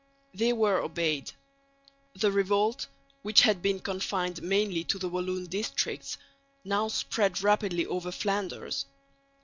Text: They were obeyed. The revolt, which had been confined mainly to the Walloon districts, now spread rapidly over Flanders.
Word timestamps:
They 0.33 0.51
were 0.51 0.81
obeyed. 0.81 1.31
The 2.15 2.31
revolt, 2.31 2.87
which 3.21 3.41
had 3.41 3.61
been 3.61 3.79
confined 3.79 4.41
mainly 4.41 4.83
to 4.85 4.97
the 4.97 5.07
Walloon 5.09 5.45
districts, 5.45 6.17
now 6.63 6.87
spread 6.87 7.43
rapidly 7.43 7.85
over 7.85 8.11
Flanders. 8.11 8.87